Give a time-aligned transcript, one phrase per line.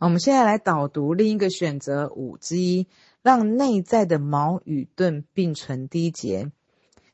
[0.00, 2.86] 我们现在来导读另一个选择五之一，
[3.20, 5.88] 让内在的矛与盾并存。
[5.88, 6.50] 第一节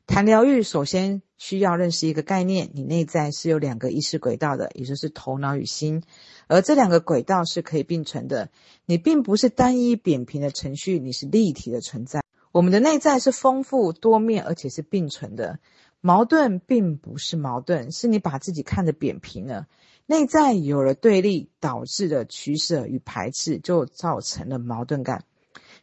[0.05, 6.01] 谈疗愈，首先需要认识一个概念：你内在是有两个意识轨道的，也就是头脑与心，
[6.47, 8.49] 而这两个轨道是可以并存的。
[8.85, 12.21] 你并不是单一扁平的程序，你是立体的存在。
[12.53, 15.59] 我们的内在是丰富多面，而且是并存的。
[15.99, 19.67] 矛盾并不是矛盾，是你把自己看得扁平了。
[20.09, 25.25] 内在有了对立，导致的取舍与排斥，就造成了矛盾感。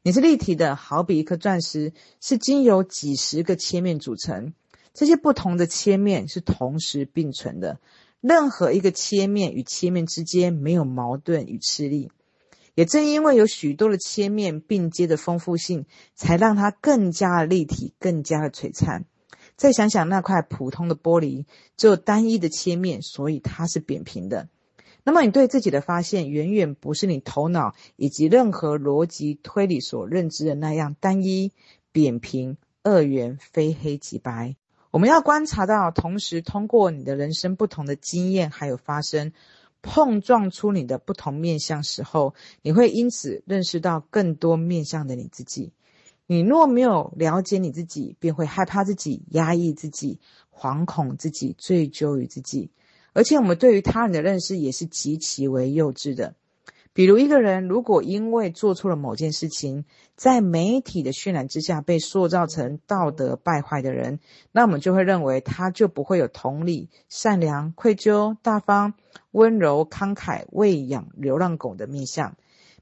[0.02, 1.92] 你是立体的，好比一颗钻石，
[2.22, 4.54] 是经由几十个切面组成。
[4.94, 7.78] 这些不同的切面是同时并存的。
[8.22, 12.10] 任何一个切面与切面之间没有矛盾与斥力。
[12.74, 15.84] 也正因为有许多的切面并接的丰富性，
[16.14, 19.04] 才让它更加立体，更加的璀璨。
[19.56, 24.48] 再想想那块普通的玻璃，只有单一的切面，所以它是扁平的。
[25.04, 31.52] 那么你对自己的发现，远远不是你头脑以及任何逻辑推理所认知的那样单一、
[31.92, 34.56] 扁平、二元、非黑即白。
[34.90, 39.32] 我们要观察到，同时通过你的人生不同的经验还有发生，
[39.82, 45.72] 碰撞出你的不同面向时候，你会因此认识到更多面向的你自己。
[46.26, 52.70] 你若没有了解你自己，便会害怕自己、压抑自己、惶恐自己、追究于自己。
[53.12, 56.34] 而且，我们对于他人的认识也是极其为幼稚的。
[56.92, 59.84] 比如，一个人如果因为做错了某件事情，
[60.16, 64.20] 在媒体的渲染之下被塑造成道德败坏的人，
[64.52, 68.94] 那我们就会认为他就不会有同理、善良、愧疚、大方、
[69.32, 72.36] 温柔、慷慨、喂养流浪狗的面相。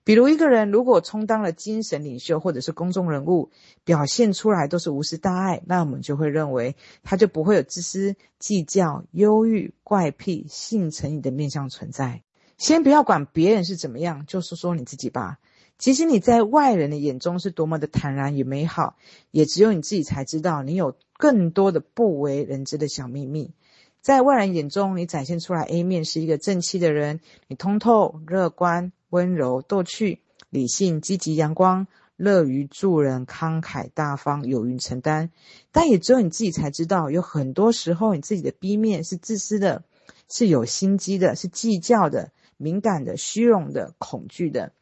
[0.05, 3.51] 比如一个人如果充当了精神领袖或者是公众人物，
[3.85, 12.23] 表现出来都是无私大爱，那我们就会认为他就不会有自私、计较、忧郁、怪癖、性成瘾的面向存在。
[12.59, 15.39] 先不要管别人是怎么样，就说说你自己吧。
[15.79, 18.97] 其实你在外人的眼中是多么的坦然与美好，
[19.31, 23.53] 也只有你自己才知道，你有更多的不为人知的小秘密。
[24.03, 28.93] 在外人眼中，你展现出来 A 面是一个正气的人，你通透、乐观。
[29.13, 31.87] 温柔、逗趣、理性、积极、阳光、
[32.17, 35.29] 乐于助人、慷慨大方、勇于承担，
[35.71, 39.85] 但也只有你自己才知道，有很多时候你自己的 B 面是自私的，
[40.31, 44.73] 是有心机的，是计较的、敏感的、虚荣的、恐惧的。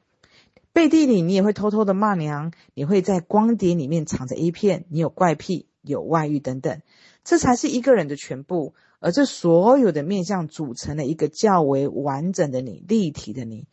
[0.73, 6.83] 背地里你也会偷偷的骂娘，你会在光碟里面藏着 A 片，你有怪癖、有外遇等等，
[7.25, 13.67] 这才是一个人的全部，而这所有的面相组成了一个较为完整的你、立体的你。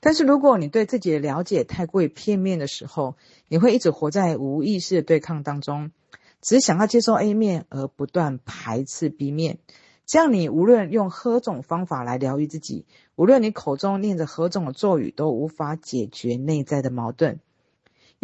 [0.00, 3.16] 但是，如果你对自己的了解太过于片面的时候，
[3.48, 5.92] 你会一直活在无意识的对抗当中，
[6.40, 9.58] 只想要接受 A 面而不断排斥 B 面。
[10.04, 12.84] 这样，你无论用何种方法来疗愈自己，
[13.16, 17.40] 无论你口中念着何种的咒语，都无法解决内在的矛盾。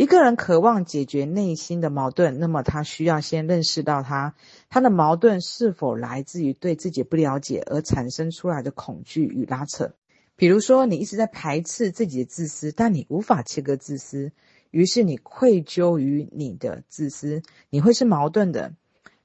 [0.00, 4.34] 一个人渴望解决内心的矛盾，那么他需要先认识到他，
[4.70, 9.92] 他的矛盾是否来自于对自己不了解而产生出来的恐惧与拉扯。
[10.36, 14.32] 比如说，你一直在排斥自己的自私，但你无法切割自私，
[14.70, 18.72] 于是你愧疚于你的自私，你会是矛盾的。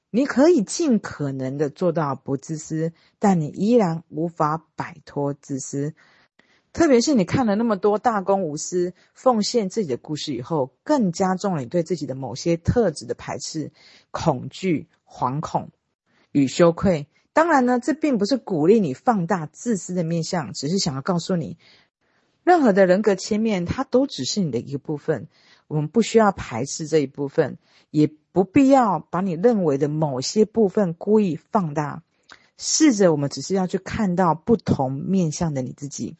[0.09, 5.93] 你可以尽可能的做到不自私，但你依然无法摆脱自私。
[6.75, 13.71] 特别是你看了那么多大公无私、奉献自己的故事以后，更加重了你对自己的某些特质的排斥、
[14.11, 15.69] 恐惧、惶恐
[16.33, 17.07] 与羞愧。
[17.31, 21.57] 当然呢，这并不是鼓励你放大自私的面向，只是想要告诉你，
[22.43, 25.29] 任何的人格切面，它都只是你的一个部分。
[25.69, 27.57] 我们不需要排斥这一部分，
[27.89, 32.03] 也不必要把你认为的某些部分故意放大。
[32.57, 36.17] 试着，我们只是要去看到不同面向的你自己，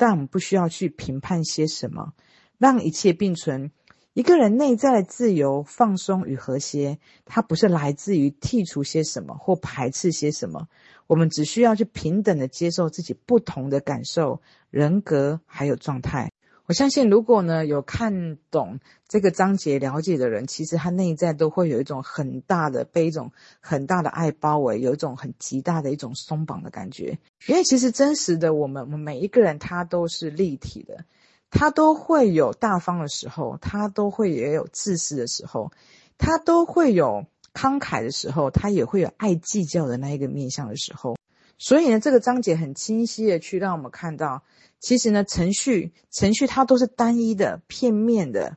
[0.00, 2.14] 但我们不需要去评判些什么，
[2.56, 3.70] 让一切并存。
[4.14, 10.68] 一个人内在的自由、放松与和谐，它不是来自于剔除些什么或排斥些什么。
[11.06, 14.40] 我们只需要去平等的接受自己不同的感受、
[14.70, 16.29] 人格还有状态。
[16.70, 18.78] 我相信，如果呢有看懂
[19.08, 27.18] 这个章节、了解的人，其实他内在都会有一种很大的被一种很大的爱包围，有一种很极大的一种松绑的感觉。
[27.48, 31.04] 因为其实真实的我们，我们每一个人他都是立体的。
[31.50, 35.72] 他都会有大方的时候，他都会也有自私的时候，
[36.18, 41.16] 他都会有慷慨的时候，他也会有爱计较的那一个面向的时候。
[41.58, 44.44] 所以呢，这个章节很清晰的去让我们看到，
[44.80, 48.56] 其实呢，程序程序它都是单一的、片面的，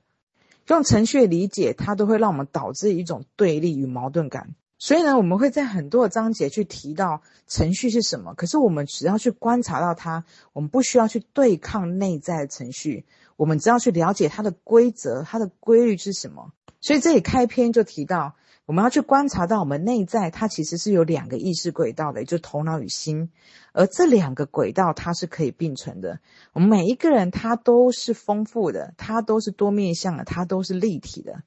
[0.68, 4.56] 用程序理解它都会让我们导致一种对立与矛盾感。
[4.80, 8.34] 所以呢，我们会在很多的章节去提到程序是什么。
[8.34, 13.06] 可是我们只要去观察到它，我们不需要去对抗内在的程序，
[13.38, 16.52] 我们只要去了解它的规则、它的规律是什么。
[16.82, 23.30] 所以这里开篇就提到，我们要去观察到我们内在，它其实是有两个意识轨道的，也就是头脑与心。
[23.74, 26.20] 而这两个轨道它是可以并存的。
[26.54, 31.44] 我们每一个人他都是丰富的，他都是多面向的，他都是立体的。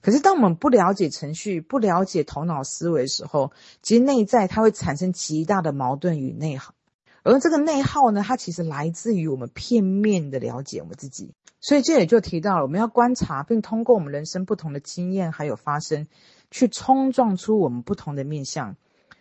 [0.00, 3.52] 可是，当我们不了解程序、不了解头脑思维的时候，
[3.82, 6.74] 其实内在它会产生极大的矛盾与内耗。
[7.24, 11.34] 而这个内耗呢，它其实来自于我们片面的了解我们自己。
[11.60, 16.06] 所以这也就提到了，我们要观察，并通过我们人生不同的经验还有发生，
[16.50, 18.76] 去冲撞出我们不同的面向。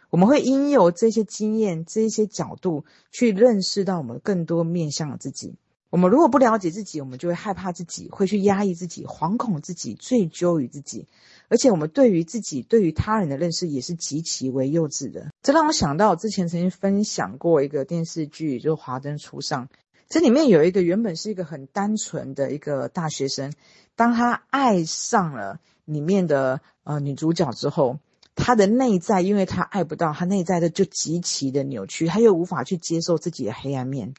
[0.09, 5.55] 我们会因有这些经验、这些角度，去认识到我们更多面向的自己。
[5.89, 11.07] 我们如果不了解自己，我们就会害怕自己，会去压抑自己，惶恐自己，追究于自己。
[11.47, 15.31] 而且，我们对于自己、对于他人的认识也是极其为幼稚的。
[15.41, 19.67] 这让我想到，之前曾经分享过一个电视剧，就是《华灯初上》。
[20.09, 23.53] 这里面有一个原本是一个很单纯的一个大学生，
[23.95, 27.99] 当他爱上了里面的呃女主角之后，
[28.35, 34.13] 她的内在，因为她爱不到，她内在的就极其的扭曲，她又无法去接受自己的黑暗面。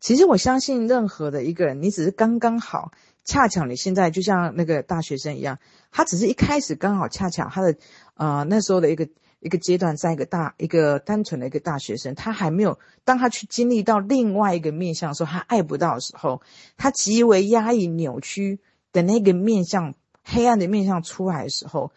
[0.00, 2.92] 其实我相信，任何的一个人，你只是刚刚好，
[3.24, 5.58] 恰巧你现在就像那个大学生一样，
[5.90, 7.74] 他只是一开始刚好恰巧他的，
[8.14, 9.08] 呃，那时候的一个
[9.40, 16.42] 一个阶段，在一个大一个单纯的一个大学生，他还没有，当他去经历到另外一个面向的时候，他爱不到的时候，
[16.76, 18.60] 他极为压抑、扭曲
[18.92, 19.94] 的那个面向，
[20.30, 21.90] 黑暗的面向出来的时候，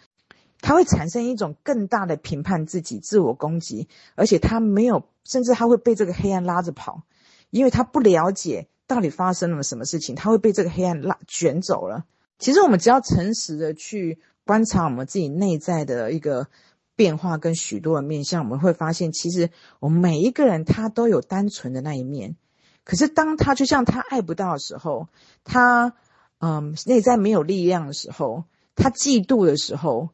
[0.62, 7.04] 他会产生一种更大的评判自己、自我攻击，而且他没有，甚至他会被这个黑暗拉着跑。
[7.50, 12.06] 因为他不了解到底发生了什么事情，他会被这个黑暗拉卷走了。
[12.40, 16.48] 其实我们只要诚实的去观察我们自己内在的一个
[16.96, 19.50] 变化跟许多的面向，我们会发现，其实
[19.80, 22.38] 我们每一个人他都有单纯的那一面。
[22.86, 25.10] 可是当他就像他爱不到的时候，
[25.44, 25.94] 他
[26.42, 28.44] 嗯内在没有力量的时候，
[28.76, 30.10] 他嫉妒的时候，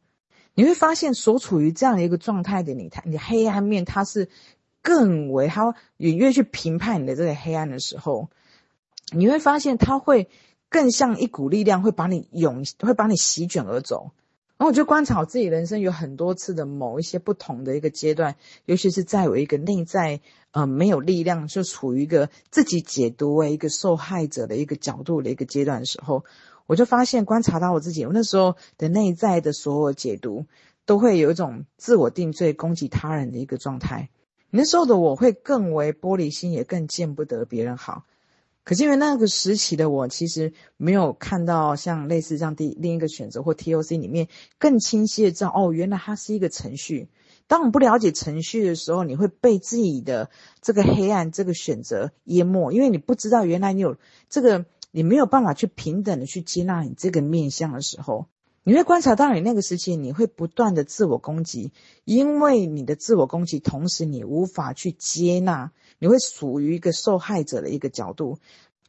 [0.53, 4.29] 你会发现所处于这样一个状态的你，他你黑暗面他是。
[4.83, 8.29] 更为他越越去评判你的这个黑暗的时候，
[9.11, 10.29] 你会发现他会
[10.69, 14.11] 更像一股力量，会把你涌，会把你席卷而走。
[14.57, 20.19] 然后我就观察我自己人生有很多次的某一些不同的一个阶段，尤其是在我一个内在
[20.49, 26.25] 呃没有力量，就处于一个自己解读为一个受害者的一个角度的一个阶段的时候，
[26.65, 30.47] 我就发现观察到我自己，我那时候的内在的所有解读，
[30.87, 34.09] 都会有一种自我定罪、攻击他人的一个状态。
[34.49, 38.05] 那时候的我会更为玻璃心，也更见不得别人好。
[38.67, 44.27] 可是因为那个时期的我，其实没有看到像类似这样第另一个选择或 TOC 里面
[44.59, 47.07] 更清晰的知道，哦，原来它是一个程序。
[47.47, 50.29] 当我们不了解程序的时候，你会被自己的
[50.61, 53.95] 这个黑暗这个选择淹没，因为你不知道原来你有
[54.29, 58.27] 这个，你没有办法去平等的去接纳你这个面向的时候。
[58.63, 61.71] 你会观察到，你那个时期，你会不断的自我攻击，
[62.03, 68.39] 因为你的自我攻击，同时你无法去接纳，你会属于一个受害者的一个角度，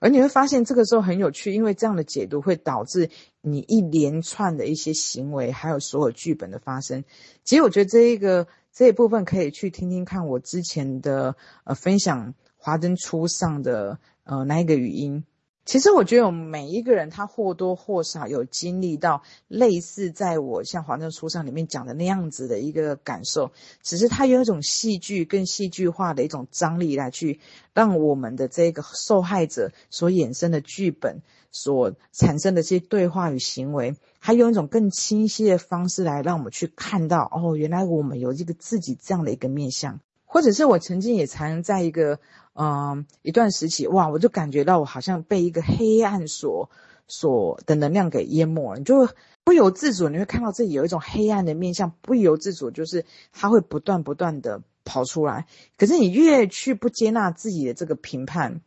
[0.01, 3.11] 而你会发现这个时候很有趣，因为这样的解读会导致
[3.41, 7.05] 你一连串的一些行为，还有所有剧本的发生。
[7.45, 11.35] 其实我觉得这一个这一部分可以去听听看我之前的
[11.65, 15.25] 呃分享华灯初上的呃那一个语音。
[15.69, 27.41] 其实我觉得我们每一个人，他或多或少有经历到类似在我像《华灯初上》里面讲的那样子的一个感受，只是他有一种戏剧更戏剧化的一种张力来去
[27.75, 31.21] 让我们的这个受害者所衍生的剧本
[31.53, 40.01] 所产生的这些对话与行为，还有一种更清晰的方式来让我们去看到，哦，原来我们有一个自己这样的一个面向。
[40.31, 42.21] 或者是我曾经也曾在一个，
[42.53, 46.71] 嗯、一段时期，哇，我就感觉到我好像被一个黑暗所
[47.07, 49.09] 所的能量给淹没了，你就
[49.43, 55.47] 不由自主，你会看到自己有一种黑暗的面向，不由自主就是它会不断不断的跑出来。
[55.79, 58.61] 可是你越去不接纳自己的这个评判，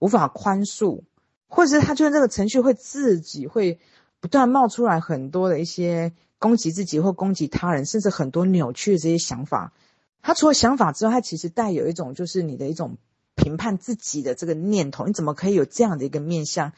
[0.00, 1.02] 无法宽恕，
[1.46, 3.78] 或者是他就是这个程序会自己会
[4.18, 9.72] 不断冒出来很多的一些攻击自己或攻击他人，甚至很多扭曲的这些想法。
[10.26, 12.96] 他除了想法之外，他其实带有一种就是你的一种
[13.36, 15.06] 评判自己的这个念头。
[15.06, 16.72] 你怎么可以有这样的一个面向？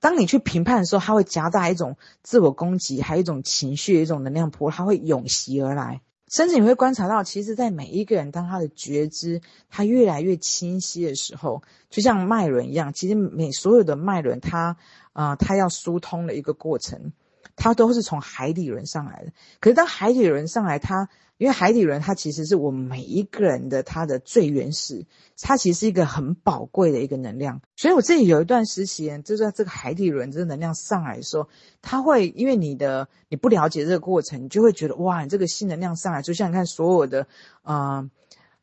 [0.00, 6.00] 当你去评判的时候，他会夹杂一种自我攻击，还有一种情绪、一种能量波，他会涌袭而来。
[6.28, 14.76] 甚至你会观察到，其实，在每一个人当他的觉知他越来越清晰的时候，就像脉轮一样，其实每所有的脉轮，它
[15.12, 17.12] 啊，它要疏通的一个过程。
[17.54, 19.32] 它都是从海底轮上来的。
[19.60, 21.08] 可是当海底轮上来，它
[21.40, 25.06] 因为海底轮它其实是我们每一个人的它的最原始，
[25.40, 27.62] 它其实是一个很宝贵的一个能量。
[27.76, 31.48] 所以我自己有一段时期，就是在这个海底轮这个能量上来的时候，
[31.80, 37.26] 它会因为你的你不了解这个过程，你就会觉得哇，你这个新能量上来，就像你看所有的
[37.62, 38.10] 呃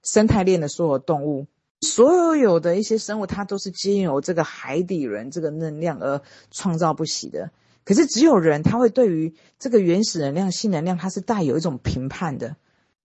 [0.03, 1.47] 生态链的所有动物。
[1.81, 7.51] 所有有的一些生物，它都是经由这个海底轮这个能量而创造不息的。
[7.83, 12.57] 可是只有人，他会对于这个原始能量、新能量，它是带有一种评判的。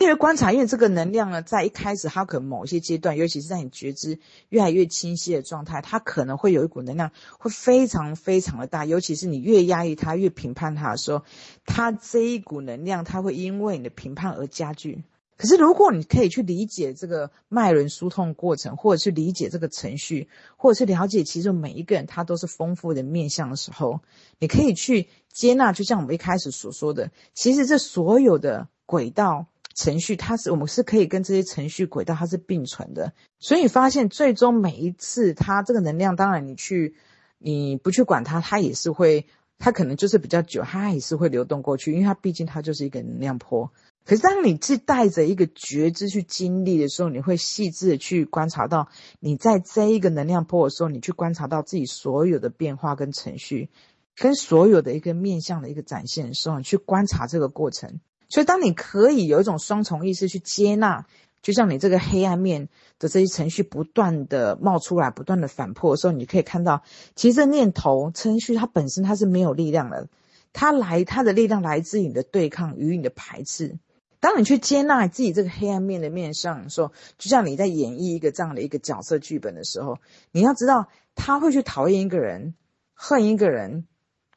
[0.03, 4.19] 因为观察，因为这个能量呢，在一开始，它可能某些阶段，尤其是在你觉知
[4.49, 8.85] 越来越清晰的状态，它可能会有一股能量，会非常非常的大。
[8.85, 11.23] 尤其是你越压抑它、越评判它的时候，
[11.65, 15.05] 它这一股能量，它会因为你的评判而加剧。
[15.37, 24.01] 可是，如果你可以去理解这个脉轮疏通过程，或者去理解这个程序，或者是了解其实每一个人他都是丰富的面向的时候，
[24.39, 25.73] 你可以去接纳。
[25.73, 33.13] 就像我们一开始所说的，其实这所有的轨道程序，它是我们是可以跟这些程序轨道它是并存的。
[33.39, 36.95] 所以你发现，最终每一次它这个能量，当然你去
[37.39, 39.27] 你不去管它，它也是会，
[39.59, 43.71] 它可能就是比较久，它也是会流动过去，因为它毕竟它就是一个能量波。
[44.05, 48.89] 可是，当你是带着一个觉知去经历的时候，你会细致的去观察到，
[49.21, 53.71] 你在这一个能量波的时候，你去观察到自己所有的变化跟程序，
[54.17, 58.01] 跟所有的一个面向的一个展现的时候，你去观察这个过程。
[58.33, 61.05] 所以，当你可以有一种双重意识去接纳，
[61.43, 66.83] 就像你这个黑暗面的这些程序不断的冒出来，不断的反破的时候，你可以看到，
[67.15, 70.09] 其实这念头程序它本身它是没有力量的，
[70.55, 73.79] 它来它的力量来自于你的对抗与你的排斥。
[74.19, 79.99] 当你去接纳自己这个黑暗面的面向的时候，就像你在演绎一个这样的一个角色剧本的时候，
[80.31, 82.55] 你要知道他会去讨厌一个人、
[82.95, 83.87] 恨一个人、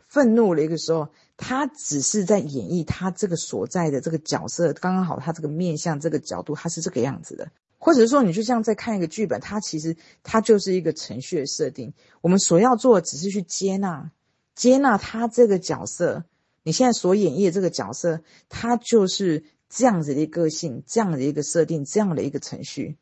[0.06, 1.08] 愤怒的一个时候，
[1.38, 14.12] 他只是在演绎他这个所在的这个角色，刚刚好他这个面向这个角度他是这个样子的，或者是说你就像在看一个剧本，它其实它就是一个程序的设定，我们所要做的只是去接纳，
[14.56, 16.24] 接纳他这个角色，
[16.64, 19.44] 你现在所演绎的这个角色，他就是。
[19.68, 22.98] 这样子的一个性，这样的一个设定，这样的一个程序，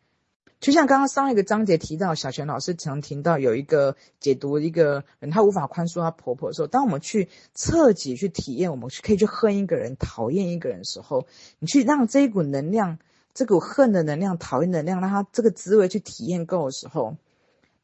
[0.63, 11.27] 就像刚刚上一个章节提到，小泉老师曾听到有一个解读一个人，他无法宽恕他婆婆的时候，当我们去彻底去体验，我们去可以去恨一个人、讨厌一个人的时候，
[11.59, 12.97] 你去让这一股能量、
[13.33, 17.17] 这股恨的能量、讨厌能量，让他这个滋味去体验够的时候，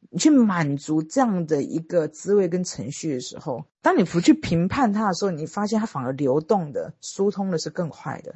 [0.10, 8.36] 你去满足这样的一个滋味跟程序的时候，当你不去评判它的时候，你发现它反而流动的、疏通的是更快的。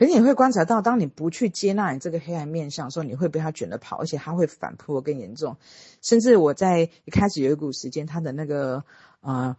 [0.00, 5.58] 可是你会观察到，当你不去接纳你这个黑暗面相的时候，你会被它卷着跑，而且它会反扑更严重。
[6.00, 8.82] 甚至我在一开始有一股时间，它的那个
[9.20, 9.54] 呃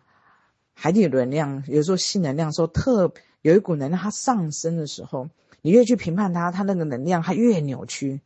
[0.74, 5.30] 海底轮量，有时候性能量说特有一股能量它上升的时候，
[5.62, 8.22] 你越去评判它，它那个能量它越扭曲。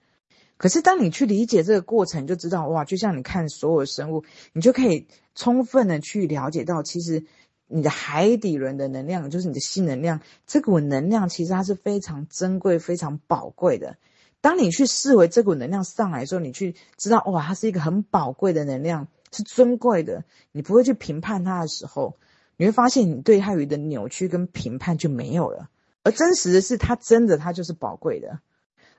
[0.55, 5.05] 可是当你去理解这个过程，你就知道哇，就像你看所有生物，你就可以
[5.35, 7.25] 充分的去了解到，其实。
[7.67, 13.97] 你的海底轮的能量，就是你的新能量，这股能量其实它是非常珍贵、非常宝贵的。
[14.41, 20.23] 当你去视为这股能量上来的时候，你去知道，哇，它是一个很宝贵的能量，是尊贵的。
[20.51, 22.15] 你不会去评判它的时候，
[22.57, 25.69] 你会发现你对它有的扭曲跟评判就没有了。
[26.03, 28.39] 而真实的是，它真的，它就是宝贵的。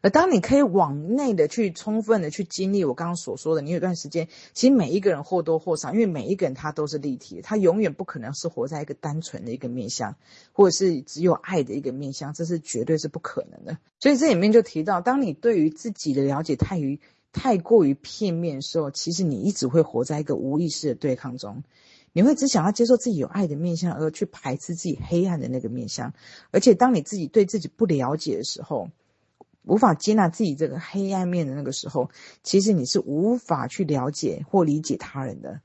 [0.02, 10.16] 而当你可以往内的去充分的去经历我刚刚所说的，你有段时间，其实每一个人或多或少，因为每一个人他都是立体的，他永远不可能是活在一个单纯的一个面向，
[10.52, 13.78] 或者是只有爱的一个面向，这是绝对是不可能的。
[13.98, 17.00] 所以这里面就提到，当你对于自己的了解太于
[17.32, 21.64] 太过于片面的时候，其实你一直会活在一个无意识的对抗中，
[22.12, 26.14] 你会只想要接受自己有爱的面向，而去排斥自己黑暗的那个面向。
[26.52, 28.90] 而且当你自己对自己不了解的时候，
[29.66, 32.08] 无法接纳自己这个黑暗面的那个时候，
[32.42, 35.60] 其实你是无法去了解或理解他人的。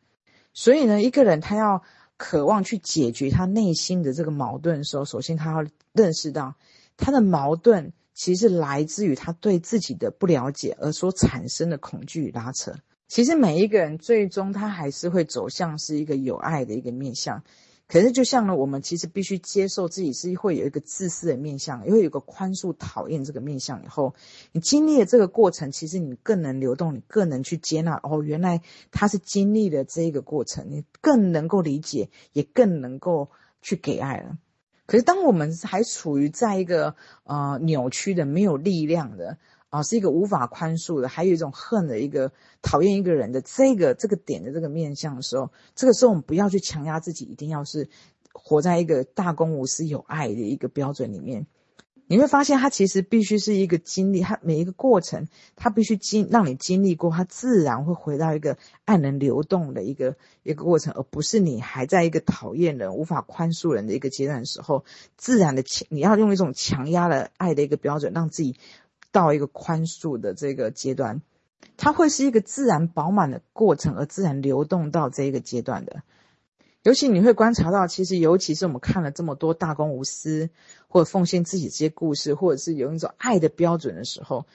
[0.53, 1.83] 所以呢，一个人他要
[2.17, 6.55] 渴望去解决他内心的这个矛盾的时候，首先他要认识到，
[6.97, 12.73] 他的矛盾其实来自于他对自己的不了解而所产生的恐惧与拉扯。
[13.07, 17.43] 其实每一个人最终他还是会走向是一个有爱的一个面向。
[17.91, 23.83] 可是，就像呢，我们其实必须接受自己是会有一个自私的面相，也会有个宽恕、讨厌这个面相。
[23.83, 24.15] 以后，
[24.53, 27.99] 你经历了这个过程，其实你更能流动，你更能去接纳。
[28.01, 33.29] 哦，原来他是经历了这一个过程，你更能够理解，也更能够
[33.61, 34.37] 去给爱了。
[34.85, 36.95] 可是，当我们还处于在一个
[37.25, 39.37] 呃扭曲的、没有力量的。
[39.71, 47.89] 啊，是一个无法宽恕的，还有一种恨的一个讨厌一个人的这个这个点的这个面向的时候，这个时候我们不要去强压自己，一定要是
[48.33, 51.47] 活在一个大公无私、有爱的一个标准里面。
[52.07, 64.83] 你会发现，它其实必须是一个经历，它每一个过程，它必须经让你经历过，它自然会回到一个爱能流动的一个一个过程，而不是你还在一个讨厌人、无法宽恕人的一个阶段的时候，
[65.15, 68.57] 自然的强，你要用一种强压的爱的一个标准，让自己
[69.11, 71.21] 到一个宽恕的这个阶段，
[71.77, 76.03] 它会是一个自然饱满的过程，而自然流动到这一个阶段的。
[76.83, 80.49] 尤其你会观察到，其实尤其是我们看了这么多大公无私
[80.87, 84.47] 或者奉献自己这些故事，或者是有一种爱的标准的时候，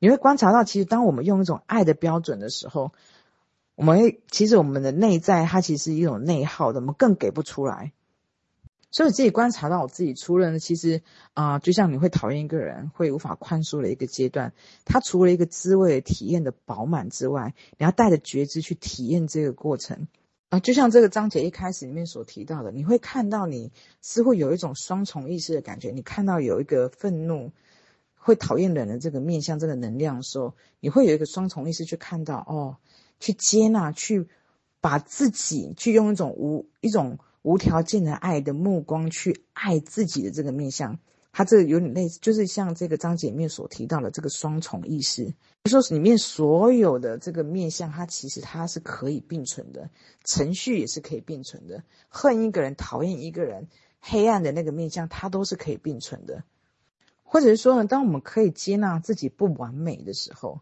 [0.00, 2.92] 你会观察到，其实当我们用一种爱的标准的时候，
[3.76, 7.92] 我们会其实我们的内在它其实是一种内耗的，我们更给不出来。
[8.90, 11.02] 所以我自己观察到我自己，除了其实
[11.34, 14.54] 啊、就像你会讨厌一个人，会无法宽恕的一个阶段，
[14.84, 20.08] 它除了一个滋味体验的饱满之外，你要带着觉知去体验这个过程。
[20.48, 25.90] 啊，就像这个章节一开始里面所提到的，你会看到你似乎有一种双重意识的感觉。
[25.90, 27.52] 你看到有一个愤怒、
[28.14, 32.78] 会讨厌人的这个面向、这个能量的时候，你会有一个双重意识去看到哦，
[33.20, 34.26] 去接纳，去
[34.80, 40.98] 把自己去用一种无一种无条件的爱的目光去爱自己的这个面相。
[41.32, 45.32] 它这个有点类似，就是像这个章节里面所提到的这个双重意识，
[45.64, 49.88] 就说里面所有的这个面相，它其实它是可以并存的，
[50.24, 51.84] 程序也是可以并存的。
[52.08, 53.68] 恨一个人、讨厌一个人、
[54.00, 56.42] 黑暗的那个面相，它都是可以并存的。
[57.22, 60.60] 或者是说呢，当我们可以接纳自己不完美的时候，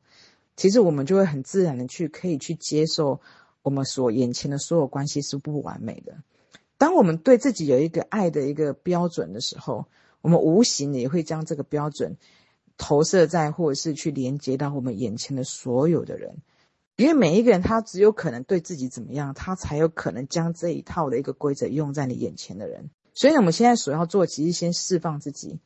[0.56, 3.20] 其实我们就会很自然的去可以去接受
[3.62, 6.16] 我们所眼前的所有关系是不完美的。
[6.78, 9.86] 当我们对自己有一个爱的一个标准的时候，
[10.20, 12.16] 我们无形的也会将这个标准
[12.76, 16.36] 投射在，或者是去连接到我们眼前的所有的人，
[16.96, 22.90] 因为每一个人他只有可能对自己怎么样，他才有可能将这一套的一个规则用在你眼前的人。
[23.14, 25.58] 所以呢，我们现在所要做，其实先释放自己，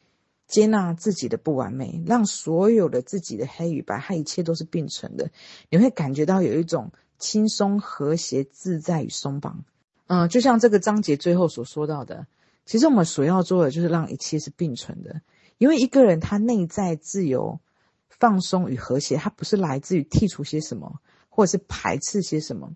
[0.47, 5.31] 接纳自己的不完美，让所有的自己的黑与白，它一切都是并存的。
[5.69, 9.65] 你会感觉到有一种轻松、和谐、自在与松绑。
[10.13, 12.27] 嗯，就像这个章节最后所说到的。
[12.67, 15.21] 其实我们所要做的就是让一切是并存的，
[15.57, 17.61] 因为一个人他内在自由、
[18.09, 22.73] 放松与和谐，他不是来自于剔除些什么，或者是排斥些什么。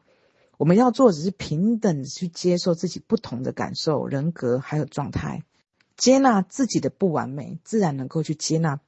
[0.58, 5.42] 我们要做只是平等的去接受自己不同的感受、人格还有状态，
[5.96, 8.78] 接纳自己的不完美，自然能够去接纳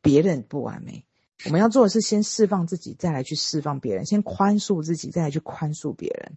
[0.00, 1.04] 别人不完美。
[1.44, 6.32] 我们要做的是先释放自己，再来去释放别人；先宽恕自己，再来去宽恕别人。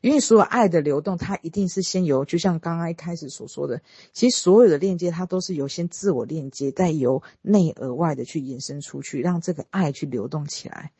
[0.00, 3.82] 因为所有爱的流动，它一定是先由，就像刚刚一开始所说的，
[4.12, 10.92] 其实所有的链接，它都是由先自我链接，再由内而外的去延伸出去，让这个爱去流动起来。